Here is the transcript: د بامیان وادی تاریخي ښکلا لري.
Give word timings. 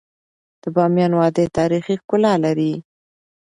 د 0.61 0.63
بامیان 0.75 1.11
وادی 1.19 1.45
تاریخي 1.57 1.95
ښکلا 2.01 2.33
لري. 2.45 2.73